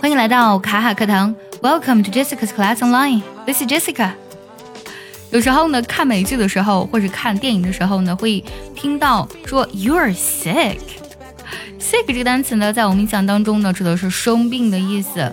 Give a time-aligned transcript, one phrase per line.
[0.00, 3.22] 欢迎来到卡卡课堂，Welcome to Jessica's Class Online.
[3.44, 4.12] This is Jessica.
[5.30, 8.42] 有时候呢，看美剧的时候或者看电影的时候呢，会
[8.74, 10.78] 听到说 You're sick.
[11.78, 15.32] Sick 这个单词呢，在我们印象当中呢，指的是生病的意思。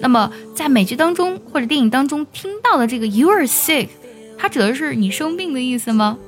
[0.00, 3.88] 那么在美剧当中或者电影当中听到的这个 You're sick，
[4.36, 6.18] 它指的是你生病的意思吗？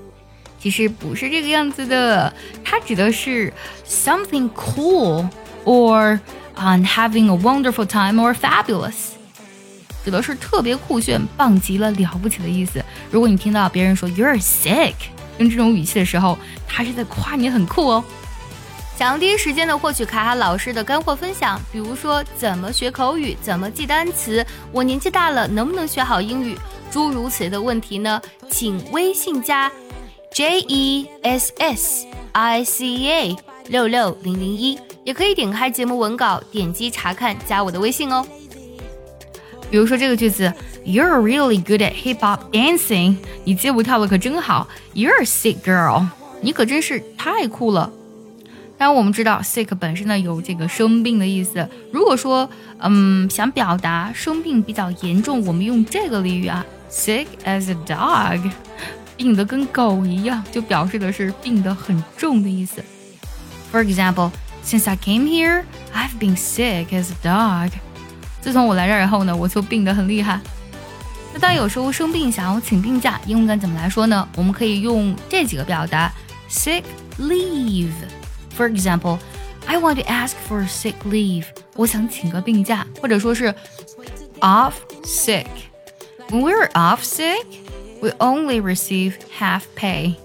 [0.61, 2.33] 其实不是这个样子的，
[2.65, 3.53] 它指的是
[3.87, 5.29] something cool
[5.65, 6.19] or
[6.57, 9.13] on having a wonderful time or fabulous，
[10.05, 12.85] 指的是特别酷炫、棒极了、了不起的意思。
[13.11, 14.95] 如果你听到别人说 You're sick，
[15.39, 18.05] 用这种语气的时候，他是在夸你很酷哦。
[18.97, 26.59] 想要第一时间的获取卡卡老师的干货分享，比如说怎么学口语、怎么记单词，我年纪大了能不能学好英语，
[26.91, 28.21] 诸如此类的问题呢？
[28.51, 29.71] 请微信加
[30.39, 33.37] J E S S I C A
[33.71, 38.25] 六六零零一，也可以点开节目文稿，点击查看，加我的微信哦。
[39.69, 40.55] 比如说这个句子
[40.87, 44.69] ，You're really good at hip hop dancing，你街舞跳的可真好。
[44.95, 46.07] You're sick girl，
[46.41, 47.91] 你可真是太酷了。
[48.79, 51.69] 当然，我们知道 sick 本身呢有这个生病的意思。
[51.91, 58.49] 如果说，嗯，想表达生病比较严重，我们用这个俚语啊，sick as a dog，
[59.18, 62.84] 病得跟狗一样，就表示的是病得很重的意思。
[63.72, 64.32] For example,
[64.64, 67.72] since I came here, I've been sick as a dog。
[68.42, 70.40] 自从我来这儿以后呢，我就病得很厉害。
[71.34, 74.28] 那当有时候生病想要请病假，英文该怎么来说呢？
[74.36, 76.12] 我们可以用这几个表达：
[76.50, 76.84] sick
[77.18, 79.18] leave。For example,
[79.66, 81.46] I want to ask for sick leave.
[81.76, 83.56] 我想请个病假，或者说是
[84.42, 84.74] off
[85.04, 85.48] sick.
[86.30, 87.46] When we're off sick,
[88.02, 90.16] we only receive half pay.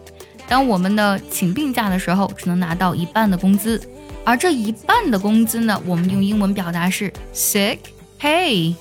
[0.48, 3.80] 当我们呢请病假的时候，只能拿到一半的工资，
[4.24, 7.78] 而这一半的工资呢，我们用英文表达是 sick
[8.20, 8.74] pay.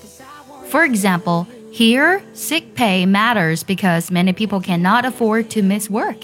[0.70, 6.16] For example, here sick pay matters because many people cannot afford to miss work.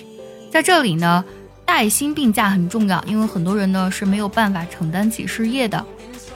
[0.50, 1.24] 在这里呢。
[1.66, 5.82] 带薪病假很重要，因为很多人呢是没有办法承担起失业的。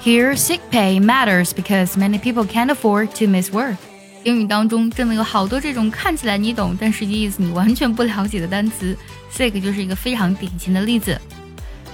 [0.03, 3.77] Here, sick pay matters because many people can't afford to miss work。
[4.24, 8.98] 英语当中真的有好多这种看起来你懂，但实际意思你完全不了解的单词
[9.32, 11.20] ，sick 就是一个非常典型的例子。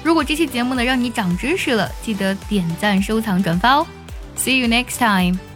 [0.04, 3.88] 如果这期节目呢让你长知识了，记得点赞、收藏、转发哦。
[4.38, 5.49] See you next time.